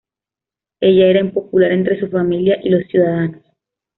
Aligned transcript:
Ella 0.79 1.05
era 1.05 1.19
impopular 1.19 1.71
entre 1.71 1.99
su 1.99 2.09
familia 2.09 2.57
y 2.63 2.69
los 2.69 2.87
ciudadanos. 2.87 3.43